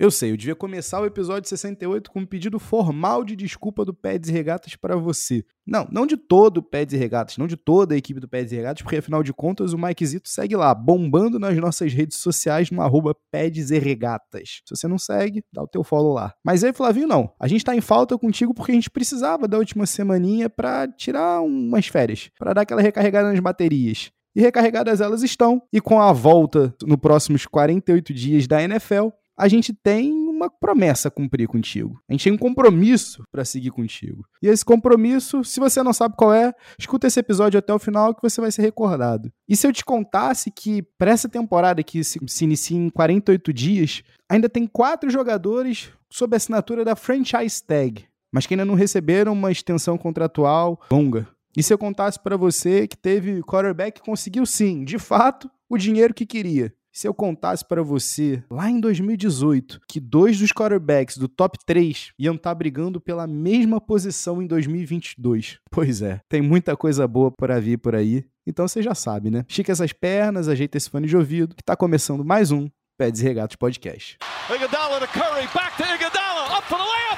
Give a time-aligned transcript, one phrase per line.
[0.00, 3.92] Eu sei, eu devia começar o episódio 68 com um pedido formal de desculpa do
[3.92, 5.44] Peds e Regatas para você.
[5.66, 8.52] Não, não de todo o Peds e Regatas, não de toda a equipe do Peds
[8.52, 12.18] e Regatas, porque afinal de contas o Mike Zito segue lá, bombando nas nossas redes
[12.18, 14.60] sociais no arroba Peds e Regatas.
[14.64, 16.32] Se você não segue, dá o teu follow lá.
[16.44, 17.34] Mas aí, Flavinho, não.
[17.40, 21.40] A gente tá em falta contigo porque a gente precisava da última semaninha para tirar
[21.40, 25.60] umas férias, para dar aquela recarregada nas baterias e recarregadas elas estão.
[25.72, 29.08] E com a volta no próximos 48 dias da NFL,
[29.38, 32.00] a gente tem uma promessa a cumprir contigo.
[32.08, 34.24] A gente tem um compromisso para seguir contigo.
[34.42, 38.14] E esse compromisso, se você não sabe qual é, escuta esse episódio até o final
[38.14, 39.30] que você vai ser recordado.
[39.48, 43.52] E se eu te contasse que para essa temporada que se, se inicia em 48
[43.52, 49.32] dias, ainda tem quatro jogadores sob assinatura da franchise tag, mas que ainda não receberam
[49.32, 51.28] uma extensão contratual longa.
[51.56, 55.76] E se eu contasse para você que teve quarterback que conseguiu sim, de fato, o
[55.76, 61.16] dinheiro que queria, se eu contasse para você, lá em 2018, que dois dos quarterbacks
[61.16, 65.60] do top 3 iam estar tá brigando pela mesma posição em 2022.
[65.70, 68.24] Pois é, tem muita coisa boa para vir por aí.
[68.44, 69.44] Então você já sabe, né?
[69.48, 73.24] Estica essas pernas, ajeita esse fone de ouvido, que tá começando mais um Peds e
[73.24, 74.18] Regatos Podcast.
[74.52, 77.17] Iguodala to Curry, back to Iguodala, up for the layup.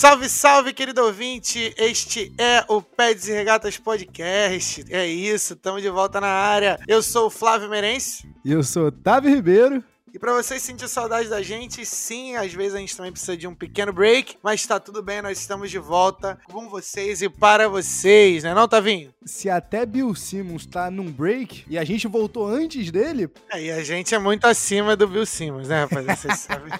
[0.00, 1.74] Salve, salve, querido ouvinte!
[1.76, 4.82] Este é o Peds e Regatas Podcast.
[4.88, 6.80] É isso, estamos de volta na área.
[6.88, 8.26] Eu sou o Flávio Merense.
[8.42, 9.84] E eu sou Otávio Ribeiro.
[10.12, 13.46] E para vocês sentir saudade da gente, sim, às vezes a gente também precisa de
[13.46, 17.68] um pequeno break, mas tá tudo bem, nós estamos de volta com vocês e para
[17.68, 19.14] vocês, né não, Tavinho?
[19.24, 23.30] Se até Bill Simmons tá num break e a gente voltou antes dele...
[23.52, 26.04] É, e a gente é muito acima do Bill Simmons, né, rapaz?
[26.06, 26.72] Vocês sabem.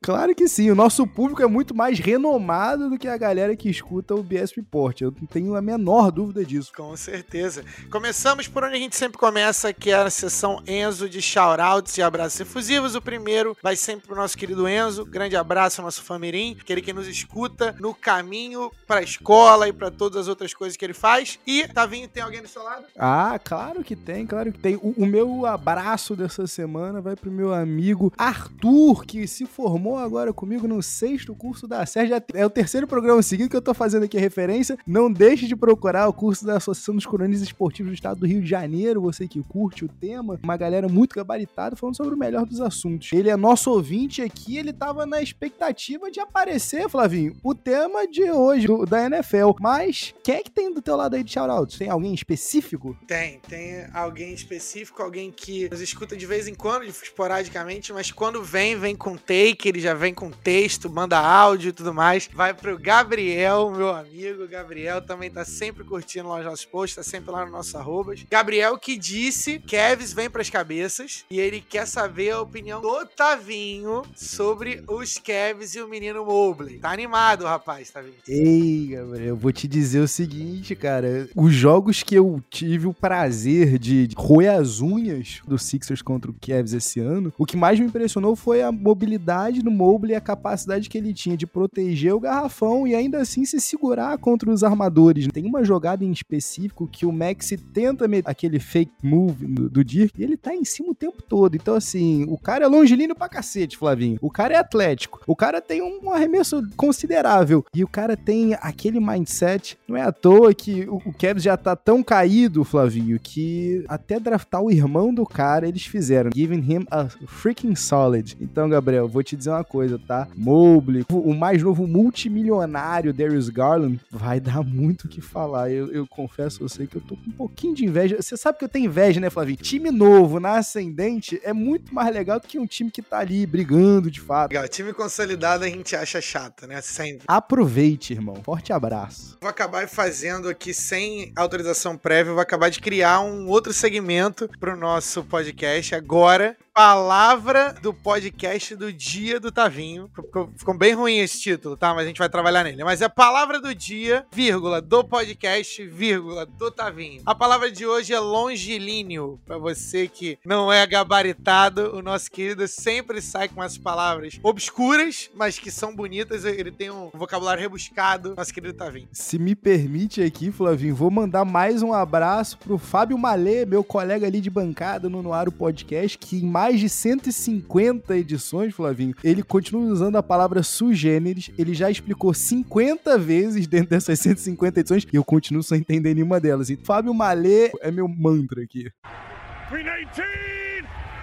[0.00, 3.68] claro que sim, o nosso público é muito mais renomado do que a galera que
[3.68, 6.72] escuta o BS Report, eu não tenho a menor dúvida disso.
[6.74, 7.62] Com certeza.
[7.90, 11.98] Começamos por onde a gente sempre começa, que é a sessão Enzo de shout shoutouts
[11.98, 12.94] e abraços efusivos.
[12.94, 15.04] O primeiro vai sempre pro nosso querido Enzo.
[15.04, 19.90] Grande abraço ao nosso Famirim, aquele que nos escuta no caminho pra escola e para
[19.90, 21.38] todas as outras coisas que ele faz.
[21.46, 22.84] E, Tavinho, tem alguém do seu lado?
[22.96, 24.76] Ah, claro que tem, claro que tem.
[24.76, 30.32] O, o meu abraço dessa semana vai pro meu amigo Arthur, que se formou agora
[30.32, 32.16] comigo no sexto curso da Sérgio.
[32.34, 34.78] É o terceiro programa seguido que eu tô fazendo aqui a referência.
[34.86, 38.40] Não deixe de procurar o curso da Associação dos Cronistas Esportivos do Estado do Rio
[38.40, 40.38] de Janeiro, você que curte o tema.
[40.42, 41.45] Uma galera muito gabaritada
[41.76, 43.12] falando sobre o melhor dos assuntos.
[43.12, 48.30] Ele é nosso ouvinte aqui, ele tava na expectativa de aparecer, Flavinho, o tema de
[48.30, 49.52] hoje do, da NFL.
[49.60, 51.78] Mas quem é que tem do teu lado aí de shoutouts?
[51.78, 52.96] Tem alguém específico?
[53.06, 58.42] Tem, tem alguém específico, alguém que nos escuta de vez em quando, esporadicamente, mas quando
[58.42, 62.28] vem, vem com take, ele já vem com texto, manda áudio e tudo mais.
[62.32, 64.46] Vai pro Gabriel, meu amigo.
[64.46, 68.24] Gabriel também tá sempre curtindo lá os nossos posts, tá sempre lá no nossos arrobas.
[68.30, 71.24] Gabriel que disse: Kevs vem pras cabeças.
[71.30, 76.78] E ele quer saber a opinião do Tavinho sobre os Cavs e o menino Mobley.
[76.78, 78.14] Tá animado, rapaz, Tavinho?
[78.28, 81.28] Ei, Gabriel, eu vou te dizer o seguinte, cara.
[81.34, 86.34] Os jogos que eu tive o prazer de roer as unhas do Sixers contra o
[86.34, 90.20] Cavs esse ano, o que mais me impressionou foi a mobilidade do Mobley e a
[90.20, 94.62] capacidade que ele tinha de proteger o garrafão e ainda assim se segurar contra os
[94.62, 95.28] armadores.
[95.32, 100.12] Tem uma jogada em específico que o Maxi tenta meter aquele fake move do Dirk
[100.18, 101.56] e ele tá em cima o tempo todo.
[101.56, 104.18] Então, assim, o cara é longilíneo pra cacete, Flavinho.
[104.20, 105.20] O cara é atlético.
[105.26, 107.64] O cara tem um arremesso considerável.
[107.74, 109.78] E o cara tem aquele mindset.
[109.86, 114.62] Não é à toa que o, Kevin já tá tão caído, Flavinho, que até draftar
[114.62, 116.30] o irmão do cara eles fizeram.
[116.34, 118.36] Giving him a freaking solid.
[118.40, 120.28] Então, Gabriel, vou te dizer uma coisa, tá?
[120.34, 125.70] Mobley, o mais novo multimilionário Darius Garland, vai dar muito o que falar.
[125.70, 128.20] Eu, eu confesso a você que eu tô com um pouquinho de inveja.
[128.20, 129.56] Você sabe que eu tenho inveja, né, Flavinho?
[129.58, 133.46] Time novo, na ascendente é muito mais legal do que um time que tá ali
[133.46, 134.50] brigando de fato.
[134.50, 136.80] Legal, time consolidado a gente acha chato, né?
[136.80, 137.24] Sempre.
[137.26, 138.42] Aproveite, irmão.
[138.44, 139.36] Forte abraço.
[139.40, 144.76] Vou acabar fazendo aqui sem autorização prévia, vou acabar de criar um outro segmento pro
[144.76, 146.56] nosso podcast agora.
[146.76, 150.10] Palavra do podcast do dia do Tavinho.
[150.14, 151.94] Ficou, ficou, bem ruim esse título, tá?
[151.94, 152.84] Mas a gente vai trabalhar nele.
[152.84, 157.22] Mas é a palavra do dia, vírgula, do podcast, vírgula, do Tavinho.
[157.24, 159.40] A palavra de hoje é longilíneo.
[159.46, 165.30] Pra você que não é gabaritado, o nosso querido sempre sai com essas palavras obscuras,
[165.36, 166.44] mas que são bonitas.
[166.44, 168.34] Ele tem um vocabulário rebuscado.
[168.36, 169.08] Nosso querido Tavinho.
[169.12, 174.26] Se me permite aqui, Flavinho, vou mandar mais um abraço pro Fábio Malê, meu colega
[174.26, 179.82] ali de bancada no Noaro Podcast, que em mais de 150 edições, Flavinho, ele continua
[179.84, 181.52] usando a palavra sugêneres.
[181.56, 186.40] Ele já explicou 50 vezes dentro dessas 150 edições e eu continuo sem entender nenhuma
[186.40, 186.68] delas.
[186.68, 188.90] E Fábio Malê é meu mantra aqui.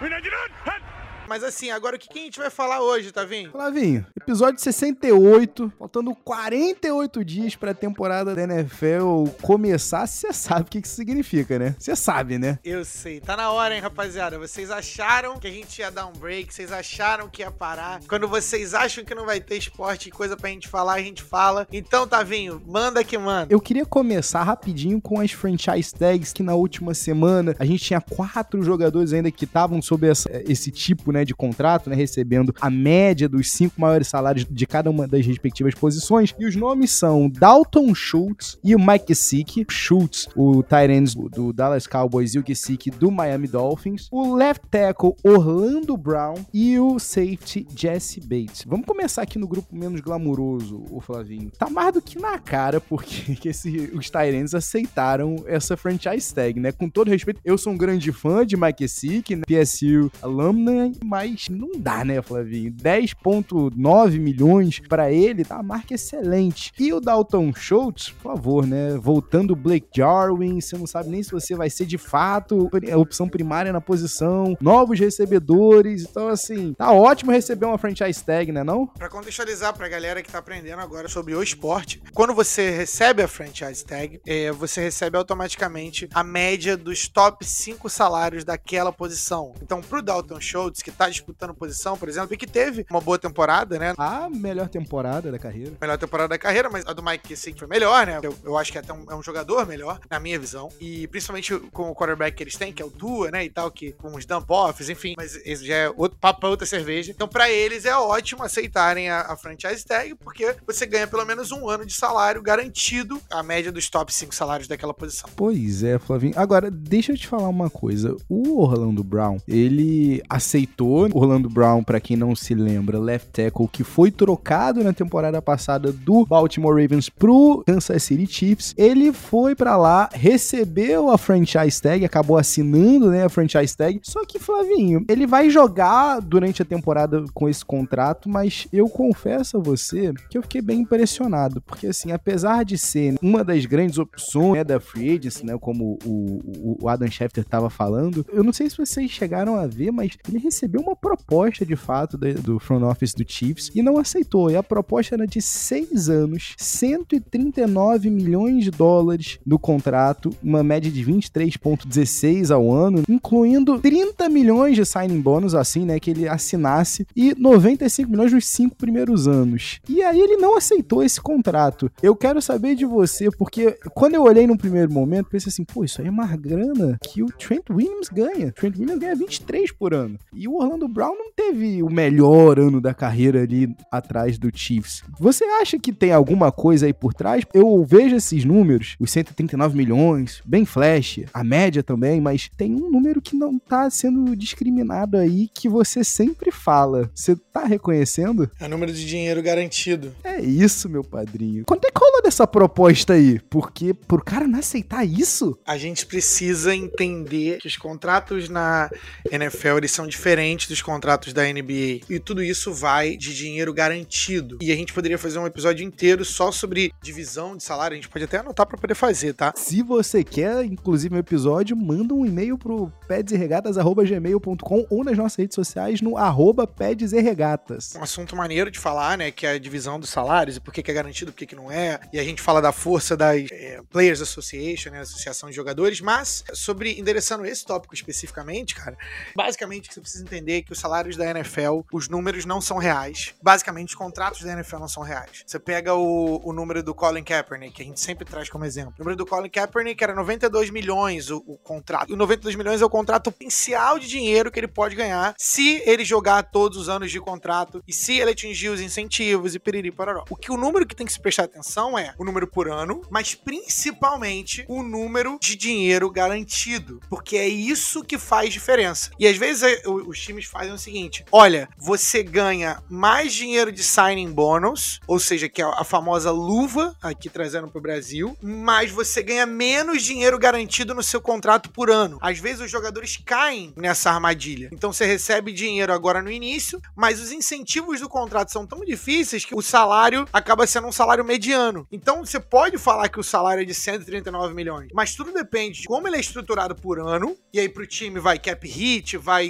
[0.03, 0.82] من أجلان؟
[1.27, 3.51] Mas assim, agora o que, que a gente vai falar hoje, Tavinho?
[3.51, 10.81] Flavinho, episódio 68, faltando 48 dias pra temporada da NFL começar, você sabe o que,
[10.81, 11.75] que isso significa, né?
[11.79, 12.59] Você sabe, né?
[12.63, 13.19] Eu sei.
[13.19, 14.37] Tá na hora, hein, rapaziada?
[14.37, 18.01] Vocês acharam que a gente ia dar um break, vocês acharam que ia parar.
[18.07, 21.23] Quando vocês acham que não vai ter esporte e coisa pra gente falar, a gente
[21.23, 21.67] fala.
[21.71, 23.53] Então, Tavinho, manda que manda.
[23.53, 28.01] Eu queria começar rapidinho com as franchise tags que na última semana a gente tinha
[28.01, 32.69] quatro jogadores ainda que estavam sob essa, esse tipo né, de contrato, né, recebendo a
[32.69, 36.33] média dos cinco maiores salários de cada uma das respectivas posições.
[36.37, 39.65] E os nomes são Dalton Schultz e o Mike Gesicki.
[39.69, 44.07] Schultz, o end do Dallas Cowboys e o Gesicki do Miami Dolphins.
[44.11, 48.65] O left tackle Orlando Brown e o safety Jesse Bates.
[48.67, 51.51] Vamos começar aqui no grupo menos glamuroso, o Flavinho.
[51.57, 56.59] Tá mais do que na cara porque que esse, os ends aceitaram essa franchise tag,
[56.59, 56.71] né?
[56.71, 59.43] Com todo respeito, eu sou um grande fã de Mike Gesicki, né?
[59.45, 62.71] PSU alumni, mas não dá, né, Flavinho?
[62.71, 66.71] 10,9 milhões para ele, tá uma marca excelente.
[66.79, 68.97] E o Dalton Schultz, por favor, né?
[68.97, 72.97] Voltando o Blake Jarwin, você não sabe nem se você vai ser de fato a
[72.97, 78.63] opção primária na posição, novos recebedores, então assim, tá ótimo receber uma franchise tag, né
[78.63, 78.87] não?
[78.87, 83.27] Pra contextualizar pra galera que tá aprendendo agora sobre o esporte, quando você recebe a
[83.27, 89.53] franchise tag, é, você recebe automaticamente a média dos top 5 salários daquela posição.
[89.61, 93.17] Então, pro Dalton Schultz, que tá disputando posição, por exemplo, e que teve uma boa
[93.17, 93.93] temporada, né?
[93.97, 95.73] A melhor temporada da carreira.
[95.79, 98.19] Melhor temporada da carreira, mas a do Mike Gesicki foi melhor, né?
[98.21, 100.69] Eu, eu acho que é até um, é um jogador melhor, na minha visão.
[100.79, 103.43] E principalmente com o quarterback que eles têm, que é o Tua, né?
[103.45, 105.13] E tal, que com os dump-offs, enfim.
[105.17, 107.11] Mas esse já é outro papo pra outra cerveja.
[107.11, 111.51] Então, para eles é ótimo aceitarem a, a, franchise tag, porque você ganha pelo menos
[111.51, 115.29] um ano de salário garantido, a média dos top 5 salários daquela posição.
[115.35, 116.33] Pois é, Flavinho.
[116.37, 118.15] Agora, deixa eu te falar uma coisa.
[118.29, 123.83] O Orlando Brown, ele aceitou Orlando Brown, para quem não se lembra, left tackle que
[123.83, 128.73] foi trocado na temporada passada do Baltimore Ravens pro Kansas City Chiefs.
[128.77, 133.99] Ele foi para lá, recebeu a franchise tag, acabou assinando, né, a franchise tag.
[134.03, 139.57] Só que Flavinho, ele vai jogar durante a temporada com esse contrato, mas eu confesso
[139.57, 143.97] a você que eu fiquei bem impressionado, porque assim, apesar de ser uma das grandes
[143.97, 148.53] opções né, da free agency, né, como o, o Adam Schefter estava falando, eu não
[148.53, 152.83] sei se vocês chegaram a ver, mas ele recebeu uma proposta de fato do, front
[152.83, 154.49] office do Chiefs e não aceitou.
[154.49, 160.91] E a proposta era de seis anos, 139 milhões de dólares no contrato, uma média
[160.91, 167.05] de 23,16 ao ano, incluindo 30 milhões de signing bônus, assim, né, que ele assinasse,
[167.15, 169.79] e 95 milhões nos cinco primeiros anos.
[169.87, 171.91] E aí ele não aceitou esse contrato.
[172.01, 175.83] Eu quero saber de você, porque quando eu olhei no primeiro momento, pensei assim, pô,
[175.83, 178.51] isso aí é uma grana que o Trent Williams ganha.
[178.51, 180.17] Trent Williams ganha 23 por ano.
[180.33, 185.03] E o Orlando Brown não teve o melhor ano da carreira ali atrás do Chiefs.
[185.19, 187.43] Você acha que tem alguma coisa aí por trás?
[187.53, 192.89] Eu vejo esses números, os 139 milhões, bem flash, a média também, mas tem um
[192.89, 197.09] número que não tá sendo discriminado aí que você sempre fala.
[197.13, 198.49] Você tá reconhecendo?
[198.59, 200.15] É o número de dinheiro garantido.
[200.23, 201.63] É isso, meu padrinho.
[201.65, 203.39] Quanto é que rolou dessa proposta aí?
[203.49, 205.57] Porque pro cara não aceitar isso?
[205.65, 208.89] A gente precisa entender que os contratos na
[209.31, 212.01] NFL eles são diferentes diferente dos contratos da NBA.
[212.09, 214.57] E tudo isso vai de dinheiro garantido.
[214.61, 217.93] E a gente poderia fazer um episódio inteiro só sobre divisão de salário.
[217.93, 219.53] A gente pode até anotar para poder fazer, tá?
[219.55, 225.55] Se você quer, inclusive, um episódio, manda um e-mail pro pedsregatas.gmail.com ou nas nossas redes
[225.55, 227.95] sociais no arroba pedsregatas.
[227.95, 229.31] Um assunto maneiro de falar, né?
[229.31, 231.71] Que é a divisão dos salários e por que, é garantido, por que, que não
[231.71, 231.99] é.
[232.11, 235.01] E a gente fala da força da é, Players Association, né?
[235.01, 236.01] Associação de Jogadores.
[236.01, 238.97] Mas sobre endereçando esse tópico especificamente, cara,
[239.35, 242.59] basicamente o que você precisa entender entender que os salários da NFL, os números não
[242.59, 243.33] são reais.
[243.41, 245.43] Basicamente, os contratos da NFL não são reais.
[245.47, 248.93] Você pega o, o número do Colin Kaepernick, que a gente sempre traz como exemplo.
[248.97, 252.11] O número do Colin Kaepernick era 92 milhões o, o contrato.
[252.11, 256.03] E 92 milhões é o contrato potencial de dinheiro que ele pode ganhar se ele
[256.03, 260.25] jogar todos os anos de contrato e se ele atingir os incentivos e piriri pararó.
[260.29, 263.01] O que o número que tem que se prestar atenção é o número por ano,
[263.09, 269.09] mas principalmente o número de dinheiro garantido, porque é isso que faz diferença.
[269.17, 273.83] E às vezes é, os times fazem o seguinte: olha, você ganha mais dinheiro de
[273.83, 278.91] signing bonus, ou seja, que é a famosa luva aqui trazendo para o Brasil, mas
[278.91, 282.17] você ganha menos dinheiro garantido no seu contrato por ano.
[282.21, 284.69] Às vezes os jogadores caem nessa armadilha.
[284.71, 289.45] Então você recebe dinheiro agora no início, mas os incentivos do contrato são tão difíceis
[289.45, 291.87] que o salário acaba sendo um salário mediano.
[291.91, 295.87] Então você pode falar que o salário é de 139 milhões, mas tudo depende de
[295.87, 299.47] como ele é estruturado por ano, e aí pro time vai cap hit, vai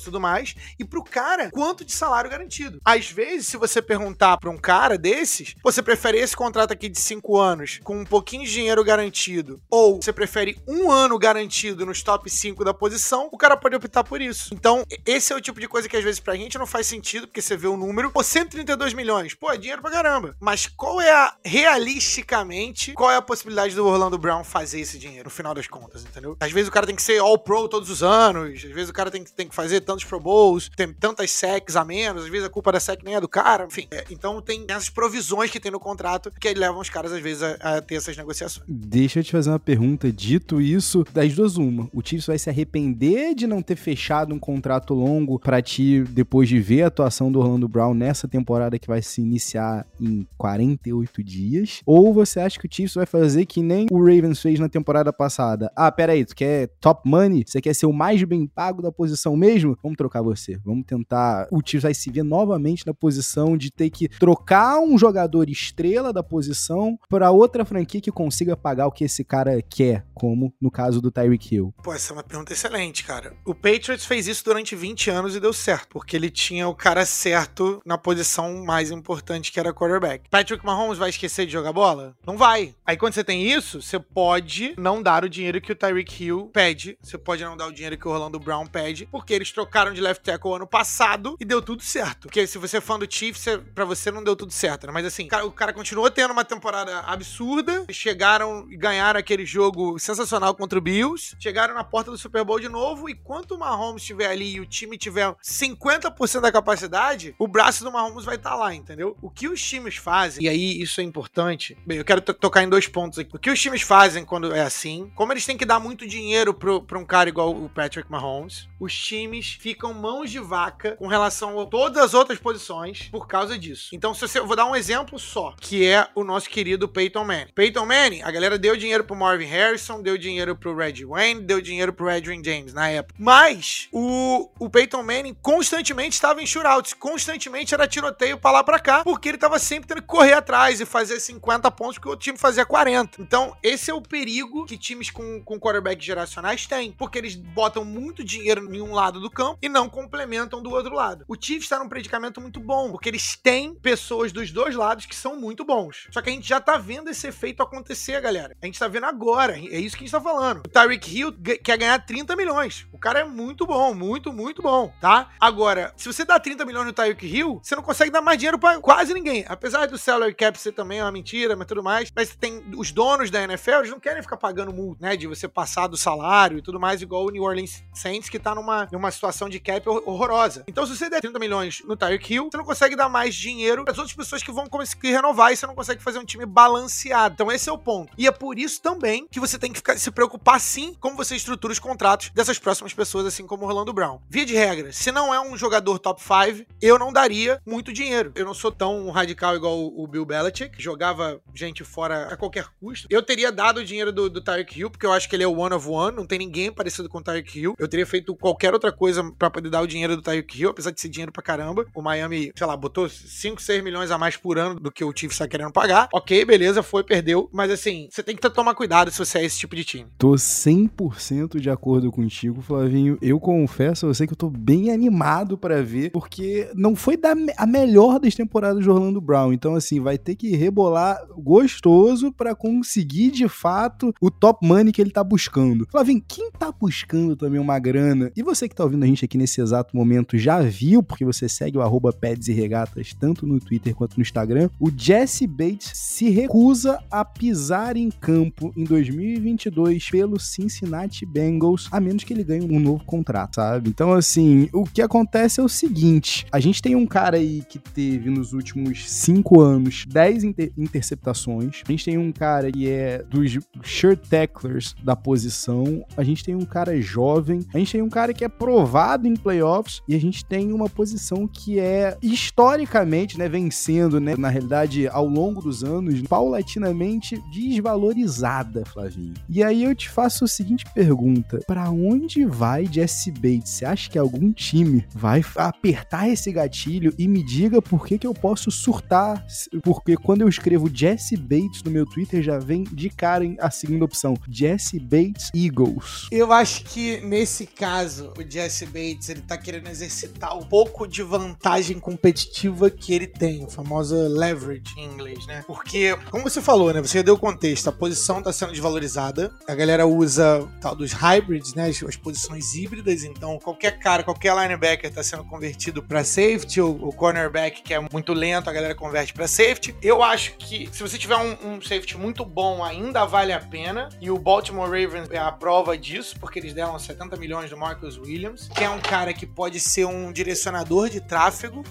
[0.00, 2.80] e tudo mais, e pro cara, quanto de salário garantido.
[2.84, 6.98] Às vezes, se você perguntar pra um cara desses, você prefere esse contrato aqui de
[6.98, 12.02] 5 anos com um pouquinho de dinheiro garantido, ou você prefere um ano garantido nos
[12.02, 14.54] top 5 da posição, o cara pode optar por isso.
[14.54, 17.26] Então, esse é o tipo de coisa que às vezes pra gente não faz sentido,
[17.26, 20.36] porque você vê o número, pô, 132 milhões, pô, é dinheiro pra caramba.
[20.40, 25.24] Mas qual é a, realisticamente, qual é a possibilidade do Orlando Brown fazer esse dinheiro,
[25.24, 26.36] no final das contas, entendeu?
[26.40, 29.10] Às vezes o cara tem que ser All-Pro todos os anos, às vezes o cara
[29.10, 32.50] tem, tem que fazer tantos Pro Bowls, tem tantas sacks a menos, às vezes a
[32.50, 33.86] culpa da sack nem é do cara, enfim.
[33.90, 37.42] É, então tem essas provisões que tem no contrato que levam os caras, às vezes,
[37.42, 38.66] a, a, ter essas negociações.
[38.68, 40.12] Deixa eu te fazer uma pergunta.
[40.12, 41.88] Dito isso, das duas, uma.
[41.92, 46.48] O Chiefs vai se arrepender de não ter fechado um contrato longo para ti depois
[46.48, 51.22] de ver a atuação do Orlando Brown nessa temporada que vai se iniciar em 48
[51.22, 51.80] dias?
[51.86, 55.12] Ou você acha que o Chiefs vai fazer que nem o Ravens fez na temporada
[55.12, 55.70] passada?
[55.76, 57.44] Ah, peraí, tu quer top money?
[57.46, 59.71] Você quer ser o mais bem pago da posição mesmo?
[59.82, 60.58] Vamos trocar você.
[60.64, 61.46] Vamos tentar.
[61.50, 66.12] O Chiefs vai se ver novamente na posição de ter que trocar um jogador estrela
[66.12, 70.70] da posição para outra franquia que consiga pagar o que esse cara quer, como no
[70.70, 71.74] caso do Tyreek Hill.
[71.82, 73.34] Pô, essa é uma pergunta excelente, cara.
[73.44, 77.04] O Patriots fez isso durante 20 anos e deu certo, porque ele tinha o cara
[77.04, 80.28] certo na posição mais importante que era quarterback.
[80.30, 82.16] Patrick Mahomes vai esquecer de jogar bola?
[82.26, 82.74] Não vai.
[82.86, 86.50] Aí quando você tem isso, você pode não dar o dinheiro que o Tyreek Hill
[86.52, 89.61] pede, você pode não dar o dinheiro que o Orlando Brown pede, porque eles trocaram
[89.94, 92.22] de left tackle ano passado e deu tudo certo.
[92.22, 94.92] Porque se você é fã do Chiefs, para você não deu tudo certo, né?
[94.92, 100.54] Mas assim, o cara continuou tendo uma temporada absurda, chegaram e ganharam aquele jogo sensacional
[100.54, 104.02] contra o Bills, chegaram na porta do Super Bowl de novo e quanto o Mahomes
[104.02, 108.50] estiver ali e o time tiver 50% da capacidade, o braço do Mahomes vai estar
[108.50, 109.16] tá lá, entendeu?
[109.20, 112.68] O que os times fazem, e aí isso é importante, bem, eu quero tocar em
[112.68, 113.34] dois pontos aqui.
[113.34, 116.54] O que os times fazem quando é assim, como eles têm que dar muito dinheiro
[116.54, 121.60] para um cara igual o Patrick Mahomes, os times ficam mãos de vaca com relação
[121.60, 123.90] a todas as outras posições por causa disso.
[123.92, 127.24] Então, se você, eu vou dar um exemplo só, que é o nosso querido Peyton
[127.24, 127.52] Manning.
[127.54, 131.60] Peyton Manning, a galera deu dinheiro pro Marvin Harrison, deu dinheiro pro Reggie Wayne, deu
[131.60, 133.14] dinheiro pro Adrian James na época.
[133.18, 138.78] Mas o, o Peyton Manning constantemente estava em shootouts, constantemente era tiroteio pra lá pra
[138.78, 142.16] cá, porque ele tava sempre tendo que correr atrás e fazer 50 pontos, porque o
[142.16, 143.20] time fazia 40.
[143.20, 147.84] Então, esse é o perigo que times com, com quarterback geracionais têm, porque eles botam
[147.84, 151.24] muito dinheiro em um lado do campo e não complementam do outro lado.
[151.28, 155.14] O Chiefs está num predicamento muito bom, porque eles têm pessoas dos dois lados que
[155.14, 156.06] são muito bons.
[156.10, 158.56] Só que a gente já tá vendo esse efeito acontecer, galera.
[158.62, 159.56] A gente tá vendo agora.
[159.56, 160.58] É isso que a gente tá falando.
[160.58, 161.32] O Tyreek Hill
[161.62, 162.86] quer ganhar 30 milhões.
[162.92, 165.30] O cara é muito bom, muito, muito bom, tá?
[165.40, 168.58] Agora, se você dá 30 milhões no Tyreek Hill, você não consegue dar mais dinheiro
[168.58, 169.44] para quase ninguém.
[169.48, 172.10] Apesar do salary cap ser também uma mentira, mas tudo mais.
[172.14, 175.16] Mas tem os donos da NFL, eles não querem ficar pagando multa, né?
[175.16, 178.54] De você passar do salário e tudo mais, igual o New Orleans Saints, que tá
[178.54, 180.64] numa, numa situação de cap horrorosa.
[180.66, 183.84] Então, se você der 30 milhões no Tyreek Hill, você não consegue dar mais dinheiro
[183.84, 186.46] para as outras pessoas que vão conseguir renovar e você não consegue fazer um time
[186.46, 187.34] balanceado.
[187.34, 188.12] Então, esse é o ponto.
[188.16, 191.36] E é por isso também que você tem que ficar, se preocupar sim como você
[191.36, 194.20] estrutura os contratos dessas próximas pessoas, assim como o Orlando Brown.
[194.28, 198.32] Via de regra, se não é um jogador top 5, eu não daria muito dinheiro.
[198.34, 202.66] Eu não sou tão radical igual o Bill Belichick, que jogava gente fora a qualquer
[202.80, 203.06] custo.
[203.10, 205.46] Eu teria dado o dinheiro do, do Tyreek Hill, porque eu acho que ele é
[205.46, 207.74] o one of one, não tem ninguém parecido com o Tyreek Hill.
[207.78, 210.90] Eu teria feito qualquer outra coisa para poder dar o dinheiro do Tyreek Hill, apesar
[210.90, 211.84] de ser dinheiro pra caramba.
[211.94, 215.12] O Miami, sei lá, botou 5, 6 milhões a mais por ano do que o
[215.14, 216.08] Chiefs tá querendo pagar.
[216.12, 217.48] Ok, beleza, foi, perdeu.
[217.52, 220.06] Mas assim, você tem que tomar cuidado se você é esse tipo de time.
[220.16, 223.18] Tô 100% de acordo contigo, Flavinho.
[223.20, 227.34] Eu confesso, eu sei que eu tô bem animado para ver, porque não foi da,
[227.56, 229.52] a melhor das temporadas de Orlando Brown.
[229.52, 235.00] Então, assim, vai ter que rebolar gostoso para conseguir de fato o top money que
[235.00, 235.86] ele tá buscando.
[235.90, 239.38] Flavinho, quem tá buscando também uma grana, e você que tá ouvindo a gente aqui
[239.38, 243.60] nesse exato momento já viu, porque você segue o arroba Peds e Regatas tanto no
[243.60, 250.10] Twitter quanto no Instagram, o Jesse Bates se recusa a pisar em campo em 2022
[250.10, 253.88] pelo Cincinnati Bengals, a menos que ele ganhe um novo contrato, sabe?
[253.88, 257.78] Então, assim, o que acontece é o seguinte: a gente tem um cara aí que
[257.78, 263.22] teve nos últimos cinco anos 10 inter interceptações, a gente tem um cara que é
[263.22, 268.08] dos shirt tacklers da posição, a gente tem um cara jovem, a gente tem um
[268.08, 268.48] cara que é
[268.92, 274.34] provado em playoffs e a gente tem uma posição que é historicamente, né, vencendo, né,
[274.36, 279.32] na realidade, ao longo dos anos, paulatinamente desvalorizada, Flavinho.
[279.48, 283.70] E aí eu te faço a seguinte pergunta: para onde vai Jesse Bates?
[283.72, 288.26] Você acha que algum time vai apertar esse gatilho e me diga por que, que
[288.26, 289.42] eu posso surtar?
[289.82, 294.04] Porque quando eu escrevo Jesse Bates no meu Twitter, já vem de cara a segunda
[294.04, 296.28] opção: Jesse Bates Eagles.
[296.30, 301.22] Eu acho que nesse caso, o Jesse Bates ele tá querendo exercitar um pouco de
[301.22, 305.64] vantagem competitiva que ele tem, o famoso leverage em inglês, né?
[305.66, 307.00] Porque, como você falou, né?
[307.00, 311.74] Você deu o contexto, a posição tá sendo desvalorizada, a galera usa tal dos hybrids,
[311.74, 311.88] né?
[311.88, 317.08] As, as posições híbridas, então qualquer cara, qualquer linebacker tá sendo convertido para safety, ou
[317.08, 319.94] o cornerback que é muito lento, a galera converte para safety.
[320.02, 324.08] Eu acho que se você tiver um, um safety muito bom, ainda vale a pena,
[324.20, 328.18] e o Baltimore Ravens é a prova disso, porque eles deram 70 milhões do Marcus
[328.18, 331.84] Williams, que é um cara que pode ser um direcionador de tráfego,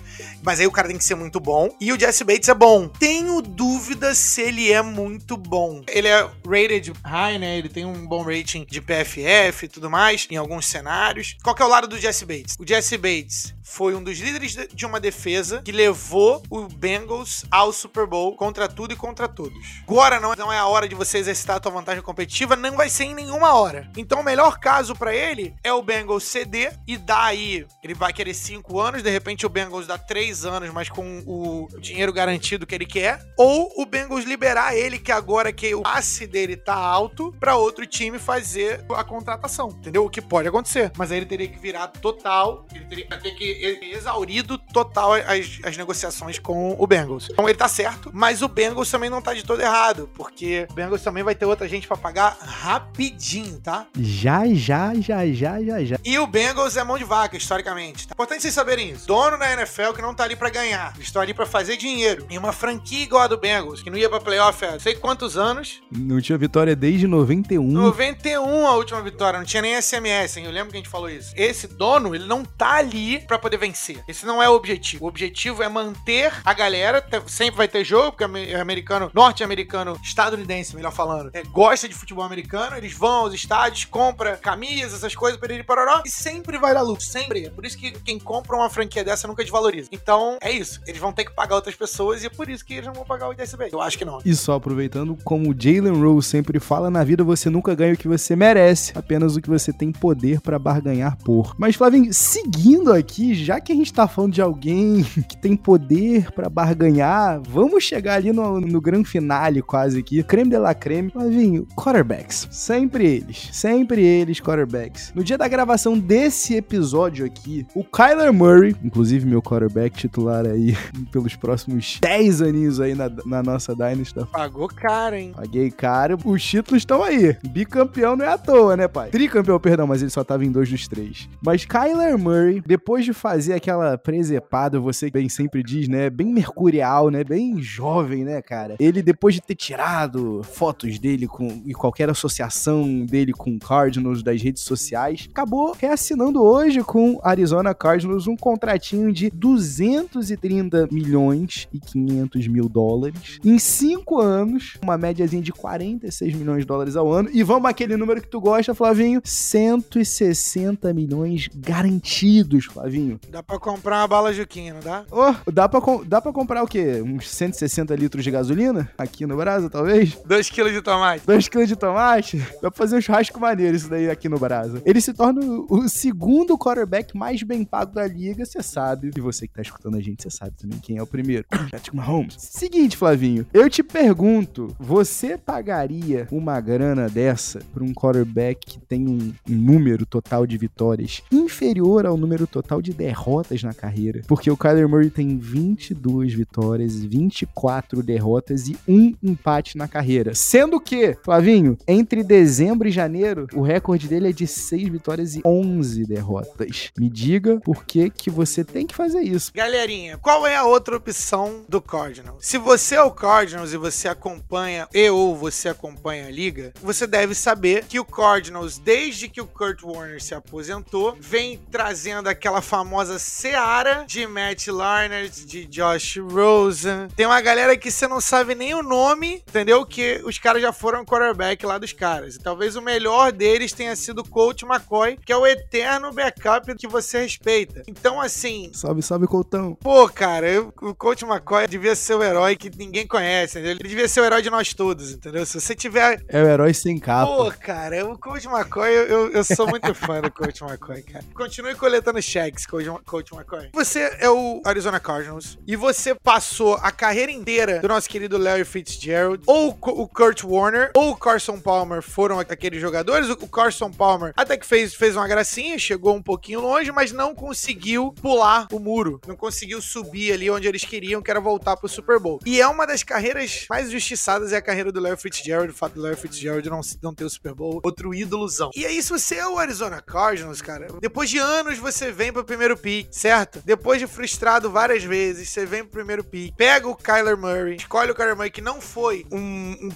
[0.44, 1.70] mas aí o cara tem que ser muito bom.
[1.80, 2.88] E o Jesse Bates é bom.
[2.88, 5.84] Tenho dúvida se ele é muito bom.
[5.88, 7.58] Ele é rated high, né?
[7.58, 11.38] Ele tem um bom rating de PFF e tudo mais, em alguns cenários.
[11.44, 12.56] Qual que é o lado do Jesse Bates?
[12.60, 17.72] O Jesse Bates foi um dos líderes de uma defesa que levou o Bengals ao
[17.72, 19.82] Super Bowl contra tudo e contra todos.
[19.88, 23.06] Agora não é a hora de você exercitar a tua vantagem competitiva, não vai ser
[23.06, 23.90] em nenhuma hora.
[23.96, 28.14] Então o melhor caso para ele é o Bengals ceder e dar aí, ele vai
[28.14, 32.66] querer 5 anos, de repente o Bengals dá 3 anos, mas com o dinheiro garantido
[32.66, 36.76] que ele quer, ou o Bengals liberar ele que agora que o passe dele tá
[36.76, 40.06] alto para outro time fazer a contratação, entendeu?
[40.06, 43.32] O que pode acontecer, mas aí ele teria que virar total, ele teria que ter
[43.32, 47.30] que exaurido total as, as negociações com o Bengals.
[47.32, 50.74] Então ele tá certo, mas o Bengals também não tá de todo errado, porque o
[50.74, 53.88] Bengals também vai ter outra gente para pagar rapidinho, tá?
[53.98, 55.98] Já, já, já, já, já, já.
[56.04, 58.08] E o Bengals é mão de vaca, historicamente.
[58.08, 58.14] Tá?
[58.14, 59.08] Importante vocês saberem isso.
[59.08, 62.26] Dono da NFL que não tá ali para ganhar, eles estão ali para fazer dinheiro.
[62.30, 65.38] E uma franquia igual a do Bengals, que não ia pra playoff há sei quantos
[65.38, 65.82] anos.
[65.92, 67.64] Não tinha vitória desde 91.
[67.64, 70.46] 91 a última vitória, não tinha nem SMS, hein?
[70.46, 71.34] Eu lembro que a gente falou isso.
[71.36, 74.04] Esse dono, ele não tá ali para poder vencer.
[74.08, 75.06] Esse não é o objetivo.
[75.06, 77.06] O objetivo é manter a galera.
[77.28, 82.78] Sempre vai ter jogo, porque americano, norte-americano, estadunidense, melhor falando, é, gosta de futebol americano.
[82.78, 86.82] Eles vão aos estádios, compra camisas, essas coisas, para ele parará, e sempre vai dar
[86.82, 87.04] lucro.
[87.04, 87.46] Sempre.
[87.46, 89.90] É por isso que quem compra uma franquia dessa nunca desvaloriza.
[89.92, 90.82] Então, é isso.
[90.86, 93.06] Eles vão ter que pagar outras pessoas e é por isso que eles não vão
[93.06, 93.70] pagar o DSB.
[93.72, 94.20] Eu acho que não.
[94.26, 98.08] E só aproveitando, como Jalen Rose sempre fala, na vida você nunca ganha o que
[98.08, 101.56] você merece, apenas o que você tem poder para barganhar por.
[101.58, 106.32] Mas, Flavinho, seguindo aqui, já que a gente tá falando de alguém que tem poder
[106.32, 110.24] para barganhar, vamos chegar ali no, no grande finale quase aqui.
[110.24, 111.12] Creme de la creme.
[111.12, 112.48] Flavinho, quarterbacks.
[112.52, 113.50] Sempre eles.
[113.52, 115.12] Sempre eles, quarterbacks.
[115.14, 120.76] No dia da gravação desse episódio aqui, o Kyler Murray, inclusive meu quarterback titular aí
[121.12, 124.26] pelos próximos 10 aninhos aí na, na nossa Dynasty.
[124.32, 125.34] Pagou caro, hein?
[125.36, 126.18] Paguei caro.
[126.26, 127.38] Os títulos estão aí.
[127.50, 129.10] Bicampeão não é à toa, né, pai?
[129.10, 131.30] Tricampeão, perdão, mas ele só tava em dois dos três.
[131.46, 136.10] Mas Kyler Murray, depois de fazer fazer aquela presepada, você bem sempre diz, né?
[136.10, 137.24] Bem mercurial, né?
[137.24, 138.76] Bem jovem, né, cara?
[138.80, 144.42] Ele, depois de ter tirado fotos dele com e qualquer associação dele com Cardinals das
[144.42, 152.48] redes sociais, acabou reassinando hoje com Arizona Cardinals um contratinho de 230 milhões e 500
[152.48, 157.30] mil dólares em cinco anos, uma médiazinha de 46 milhões de dólares ao ano.
[157.34, 163.20] E vamos aquele número que tu gosta, Flavinho: 160 milhões garantidos, Flavinho.
[163.30, 165.04] Dá pra comprar uma bala Juquinha, não dá?
[165.12, 167.02] Oh, dá pra, dá pra comprar o quê?
[167.02, 168.90] Uns 160 litros de gasolina?
[168.98, 170.18] Aqui no Brasa, talvez?
[170.26, 171.26] 2 quilos de tomate.
[171.26, 172.38] 2 quilos de tomate?
[172.62, 174.82] Dá pra fazer um churrasco maneiro isso daí aqui no Brasa.
[174.86, 179.12] Ele se torna o segundo quarterback mais bem pago da liga, você sabe.
[179.16, 181.46] E você que tá escutando a gente, você sabe também quem é o primeiro.
[181.72, 182.36] Patrick Mahomes.
[182.38, 183.46] Seguinte, Flavinho.
[183.54, 190.06] Eu te pergunto, você pagaria uma grana dessa pra um quarterback que tem um, número
[190.06, 194.22] total de vitórias inferior ao número total de derrotas derrotas na carreira.
[194.28, 200.34] Porque o Kyler Murray tem 22 vitórias, 24 derrotas e um empate na carreira.
[200.34, 205.42] Sendo que, Flavinho, entre dezembro e janeiro, o recorde dele é de 6 vitórias e
[205.46, 206.92] 11 e derrotas.
[206.98, 209.52] Me diga por que que você tem que fazer isso.
[209.54, 212.46] Galerinha, qual é a outra opção do Cardinals?
[212.46, 217.06] Se você é o Cardinals e você acompanha, e ou você acompanha a liga, você
[217.06, 222.62] deve saber que o Cardinals, desde que o Kurt Warner se aposentou, vem trazendo aquela
[222.62, 227.08] famosa seara de Matt Larnert, de Josh Rosen.
[227.16, 229.86] Tem uma galera que você não sabe nem o nome, entendeu?
[229.86, 232.36] Que os caras já foram quarterback lá dos caras.
[232.36, 236.74] E talvez o melhor deles tenha sido o Coach McCoy, que é o eterno backup
[236.76, 237.84] que você respeita.
[237.88, 238.72] Então, assim.
[238.74, 239.76] Salve, salve, Coutão.
[239.76, 243.78] Pô, cara, eu, o Coach McCoy devia ser o herói que ninguém conhece, entendeu?
[243.80, 245.46] Ele devia ser o herói de nós todos, entendeu?
[245.46, 246.24] Se você tiver.
[246.28, 247.26] É o herói sem capa.
[247.26, 251.26] Pô, cara, o Coach McCoy, eu, eu, eu sou muito fã do Coach McCoy, cara.
[251.34, 253.70] Continue coletando cheques, Coach, Coach McCoy.
[253.74, 258.66] Você é o Arizona Cardinals e você passou a carreira inteira do nosso querido Larry
[258.66, 263.30] Fitzgerald, ou o Kurt Warner, ou o Carson Palmer foram aqueles jogadores.
[263.30, 267.34] O Carson Palmer até que fez, fez uma gracinha, chegou um pouquinho longe, mas não
[267.34, 269.20] conseguiu pular o muro.
[269.28, 272.40] Não conseguiu subir ali onde eles queriam, que era voltar pro Super Bowl.
[272.46, 275.94] E é uma das carreiras mais injustiçadas é a carreira do Larry Fitzgerald, o fato
[275.94, 278.70] do Larry Fitzgerald não, não ter o Super Bowl, outro ídolozão.
[278.76, 282.44] E aí, se você é o Arizona Cardinals, cara, depois de anos você vem pro
[282.44, 283.62] primeiro pick, certo?
[283.66, 288.12] Depois de frustrado várias vezes, você vem pro primeiro pick, pega o Kyler Murray, escolhe
[288.12, 289.92] o Kyler Murray, que não foi um, um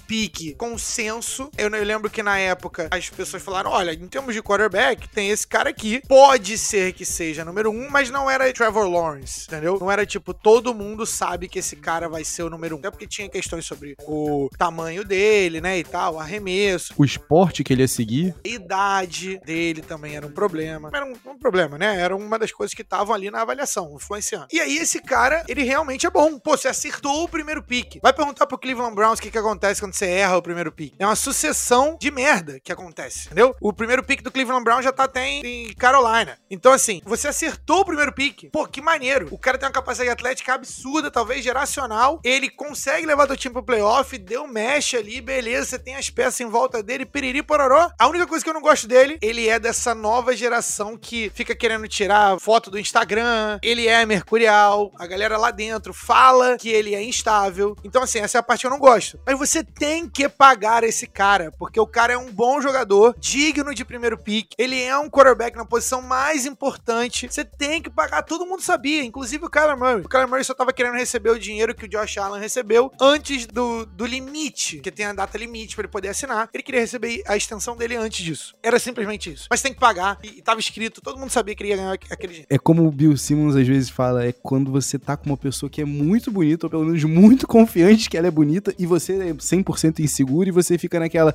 [0.58, 1.50] consenso.
[1.58, 5.30] Eu, eu lembro que na época as pessoas falaram: olha, em termos de quarterback, tem
[5.30, 6.02] esse cara aqui.
[6.08, 9.78] Pode ser que seja número um, mas não era Trevor Lawrence, entendeu?
[9.80, 12.80] Não era tipo, todo mundo sabe que esse cara vai ser o número um.
[12.80, 16.94] Até porque tinha questões sobre o tamanho dele, né, e tal, arremesso.
[16.98, 18.34] O esporte que ele ia seguir.
[18.46, 20.90] A idade dele também era um problema.
[20.94, 22.00] Era um, um problema, né?
[22.00, 24.48] Era uma das coisas que estavam ali na avaliação, influenciando.
[24.52, 26.40] E aí esse cara, ele realmente é bom.
[26.40, 28.00] Pô, você acertou o primeiro pick.
[28.02, 30.94] Vai perguntar pro Cleveland Browns o que, que acontece quando você erra o primeiro pick.
[30.98, 33.54] É uma sucessão de merda que acontece, entendeu?
[33.60, 36.38] O primeiro pick do Cleveland Browns já tá até em, em Carolina.
[36.50, 38.50] Então, assim, você acertou o primeiro pick.
[38.52, 39.28] Pô, que maneiro.
[39.32, 42.20] O cara tem uma capacidade atlética absurda, talvez geracional.
[42.24, 45.66] Ele consegue levar do time pro playoff, deu mesh ali, beleza.
[45.66, 47.90] Você tem as peças em volta dele, piriri pororó.
[47.98, 51.56] A única coisa que eu não gosto dele, ele é dessa nova geração que fica
[51.56, 53.60] querendo tirar foto do Instagram.
[53.62, 54.92] Ele é mercurial.
[54.98, 57.76] A galera lá dentro fala que ele é instável.
[57.84, 59.20] Então, assim, essa é a parte que eu não gosto.
[59.26, 63.74] Mas você tem que pagar esse cara, porque o cara é um bom jogador, digno
[63.74, 64.54] de primeiro pick.
[64.58, 67.28] Ele é um quarterback na posição mais importante.
[67.28, 68.24] Você tem que pagar.
[68.24, 70.02] Todo mundo sabia, inclusive o Kyler Murray.
[70.02, 73.46] O Kyler Murray só tava querendo receber o dinheiro que o Josh Allen recebeu antes
[73.46, 76.50] do, do limite, que tem a data limite para ele poder assinar.
[76.54, 78.56] Ele queria receber a extensão dele antes disso.
[78.62, 79.48] Era simplesmente isso.
[79.50, 80.18] Mas tem que pagar.
[80.24, 82.48] E, e tava escrito, todo mundo sabia que ele ia ganhar aquele dinheiro.
[82.50, 85.70] É como o Bill Simmons às vezes fala, é quando você tá com uma pessoa
[85.70, 89.14] que é muito bonita, ou pelo menos muito confiante que ela é bonita, e você
[89.14, 91.34] é 100% inseguro, e você fica naquela,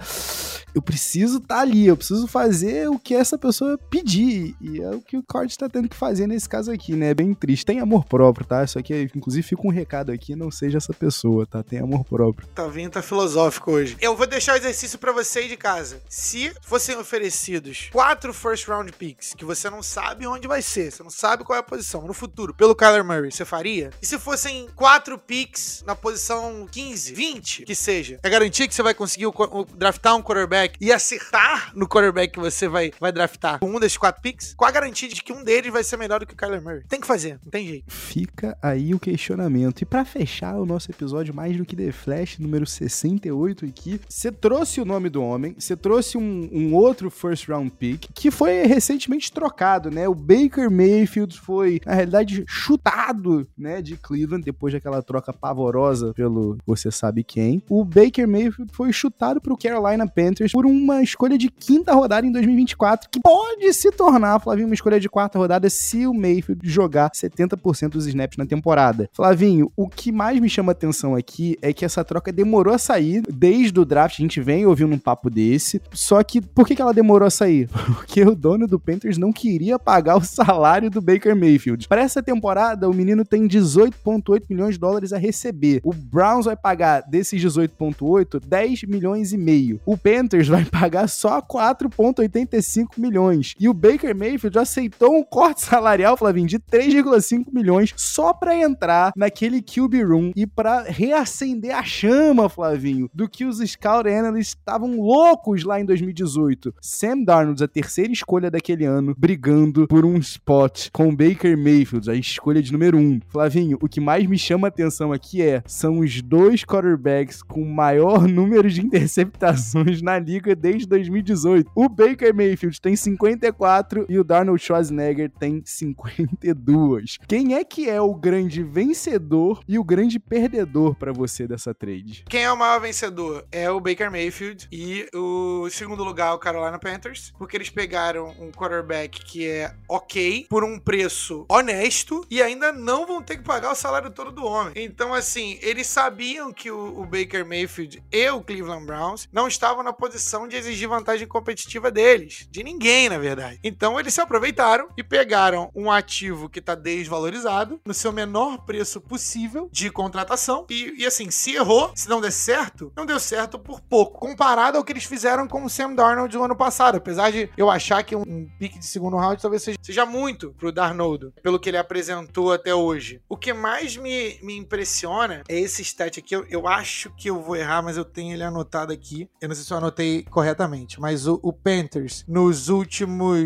[0.74, 4.90] eu preciso estar tá ali, eu preciso fazer o que essa pessoa pedir, e é
[4.90, 7.10] o que o Cord tá tendo que fazer nesse caso aqui, né?
[7.10, 7.66] É bem triste.
[7.66, 8.64] Tem amor próprio, tá?
[8.64, 11.62] Isso aqui, inclusive, fica um recado aqui, não seja essa pessoa, tá?
[11.62, 12.48] Tem amor próprio.
[12.54, 13.96] Tá vindo, tá filosófico hoje.
[14.00, 16.00] Eu vou deixar o exercício para você de casa.
[16.08, 21.02] Se fossem oferecidos quatro first round picks, que você não sabe onde vai ser, você
[21.02, 23.90] não sabe qual é a posição, no futuro, pelo Kyler Murray, você faria?
[24.00, 28.82] E se fossem quatro picks na posição 15, 20, que seja, é garantir que você
[28.82, 33.12] vai conseguir o, o, draftar um quarterback e acertar no quarterback que você vai, vai
[33.12, 35.96] draftar com um desses quatro picks, com a garantia de que um deles vai ser
[35.96, 36.82] melhor do que o Kyler Murray.
[36.88, 37.84] Tem que fazer, não tem jeito.
[37.88, 39.82] Fica aí o questionamento.
[39.82, 44.30] E para fechar o nosso episódio mais do que The Flash, número 68 aqui, você
[44.30, 48.62] trouxe o nome do homem, você trouxe um, um outro first round pick que foi
[48.66, 50.08] recentemente trocado, né?
[50.08, 56.58] O Baker Mayfield foi, na realidade, chutado, né, de Cleveland depois daquela troca pavorosa pelo
[56.66, 57.62] você sabe quem.
[57.68, 62.32] O Baker Mayfield foi chutado pro Carolina Panthers por uma escolha de quinta rodada em
[62.32, 67.10] 2024, que pode se tornar, Flavinho, uma escolha de quarta rodada se o Mayfield jogar
[67.12, 69.08] 70% dos snaps na temporada.
[69.10, 73.22] Flavinho, o que mais me chama atenção aqui é que essa troca demorou a sair
[73.32, 76.92] desde o draft, a gente vem ouvindo um papo desse, só que por que, ela
[76.92, 77.70] demorou a sair?
[77.96, 81.88] Porque o dono do Panthers não queria pagar o salário do Baker Mayfield.
[81.88, 85.80] Para essa temporada, o menino tem 18,8 milhões de dólares a receber.
[85.82, 89.80] O Browns vai pagar desses 18,8, 10 milhões e meio.
[89.86, 93.54] O Panthers vai pagar só 4,85 milhões.
[93.58, 99.12] E o Baker Mayfield aceitou um corte salarial, Flavinho, de 3,5 milhões só para entrar
[99.16, 105.00] naquele QB Room e para reacender a chama, Flavinho, do que os Scout Analysts estavam
[105.00, 106.74] loucos lá em 2018.
[106.80, 112.14] Sam Darnold, a terceira escolha daquele ano, brigando por um spot com Baker Mayfield, a
[112.14, 113.00] escolha de número 1.
[113.00, 113.20] Um.
[113.28, 117.64] Flavinho, o que mais me chama a atenção aqui é, são os dois quarterbacks com
[117.64, 121.70] maior número de interceptações na liga desde 2018.
[121.74, 127.18] O Baker Mayfield tem 54 54 e o Darnold Schwarzenegger tem 52.
[127.28, 132.24] Quem é que é o grande vencedor e o grande perdedor para você dessa trade?
[132.28, 133.46] Quem é o maior vencedor?
[133.52, 138.50] É o Baker Mayfield e o segundo lugar o Carolina Panthers, porque eles pegaram um
[138.50, 143.72] quarterback que é ok por um preço honesto e ainda não vão ter que pagar
[143.72, 144.72] o salário todo do homem.
[144.76, 149.82] Então, assim, eles sabiam que o, o Baker Mayfield e o Cleveland Browns não estavam
[149.82, 153.49] na posição de exigir vantagem competitiva deles, de ninguém, na verdade.
[153.62, 159.00] Então, eles se aproveitaram e pegaram um ativo que está desvalorizado no seu menor preço
[159.00, 160.66] possível de contratação.
[160.70, 164.78] E, e, assim, se errou, se não der certo, não deu certo por pouco, comparado
[164.78, 168.02] ao que eles fizeram com o Sam Darnold no ano passado, apesar de eu achar
[168.02, 171.68] que um, um pique de segundo round talvez seja, seja muito pro Darnold, pelo que
[171.68, 173.20] ele apresentou até hoje.
[173.28, 177.40] O que mais me, me impressiona é esse stat aqui, eu, eu acho que eu
[177.40, 181.00] vou errar, mas eu tenho ele anotado aqui, eu não sei se eu anotei corretamente,
[181.00, 183.39] mas o, o Panthers, nos últimos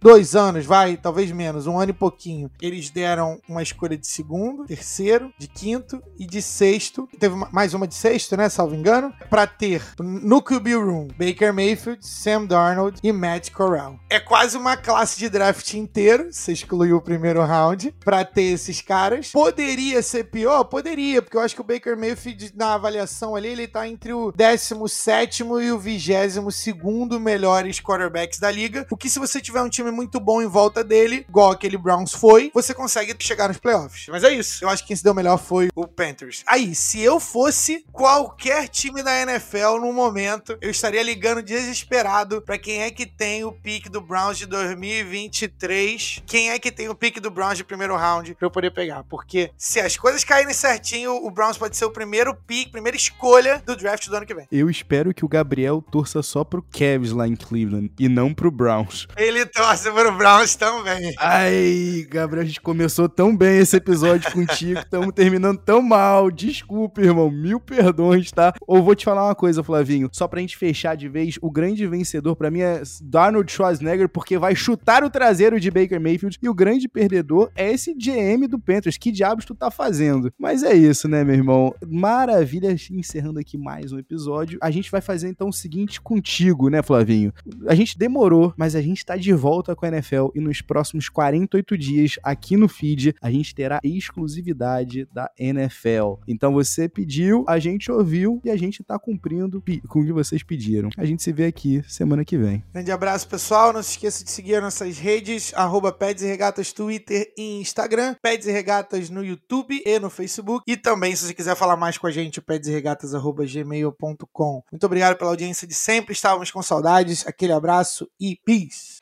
[0.00, 4.64] dois anos, vai, talvez menos, um ano e pouquinho, eles deram uma escolha de segundo,
[4.64, 7.08] terceiro, de quinto e de sexto.
[7.18, 8.48] Teve mais uma de sexto, né?
[8.48, 9.12] Salvo engano.
[9.30, 13.98] Pra ter no QB Room Baker Mayfield, Sam Darnold e Matt Corral.
[14.08, 16.28] É quase uma classe de draft inteiro.
[16.30, 19.30] Você excluiu o primeiro round pra ter esses caras.
[19.30, 20.64] Poderia ser pior?
[20.64, 24.32] Poderia, porque eu acho que o Baker Mayfield, na avaliação ali, ele tá entre o
[24.32, 28.86] 17 e o 22 melhores quarterbacks da liga.
[28.90, 32.12] O que, se você tiver um time muito bom em volta dele, igual aquele Browns
[32.12, 34.06] foi, você consegue chegar nos playoffs.
[34.08, 34.64] Mas é isso.
[34.64, 36.42] Eu acho que quem se deu melhor foi o Panthers.
[36.46, 42.58] Aí, se eu fosse qualquer time da NFL no momento, eu estaria ligando desesperado para
[42.58, 46.94] quem é que tem o pique do Browns de 2023, quem é que tem o
[46.94, 49.04] pique do Browns de primeiro round para eu poder pegar.
[49.04, 53.62] Porque se as coisas caírem certinho, o Browns pode ser o primeiro pique, primeira escolha
[53.64, 54.46] do draft do ano que vem.
[54.50, 58.50] Eu espero que o Gabriel torça só pro Cavs lá em Cleveland e não pro
[58.50, 59.06] Browns.
[59.16, 61.14] Ele torce pro Browns também.
[61.18, 66.30] Ai, Gabriel, a gente começou tão bem esse episódio contigo, estamos terminando tão mal.
[66.30, 67.30] Desculpe, irmão.
[67.30, 68.52] Mil perdões, tá?
[68.66, 70.10] Ou vou te falar uma coisa, Flavinho.
[70.12, 74.36] Só pra gente fechar de vez, o grande vencedor para mim é Donald Schwarzenegger, porque
[74.36, 76.38] vai chutar o traseiro de Baker Mayfield.
[76.42, 78.98] E o grande perdedor é esse GM do Panthers.
[78.98, 80.30] Que diabos tu tá fazendo?
[80.38, 81.74] Mas é isso, né, meu irmão?
[81.88, 82.76] Maravilha.
[82.90, 84.58] Encerrando aqui mais um episódio.
[84.60, 87.32] A gente vai fazer então o seguinte contigo, né, Flavinho?
[87.66, 91.08] A gente demorou, mas a gente tá de volta com a NFL e nos próximos
[91.08, 96.14] 48 dias aqui no feed a gente terá exclusividade da NFL.
[96.26, 100.42] Então você pediu, a gente ouviu e a gente tá cumprindo com o que vocês
[100.42, 100.90] pediram.
[100.96, 102.64] A gente se vê aqui semana que vem.
[102.72, 103.72] Grande abraço, pessoal.
[103.72, 108.46] Não se esqueça de seguir nossas redes, arroba Peds e Regatas, Twitter e Instagram, Peds
[108.46, 110.64] e Regatas no YouTube e no Facebook.
[110.66, 114.62] E também, se você quiser falar mais com a gente, pedsregatas.gmail.com.
[114.70, 116.12] Muito obrigado pela audiência de sempre.
[116.12, 117.26] Estávamos com saudades.
[117.26, 118.95] Aquele abraço e peace.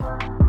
[0.00, 0.39] you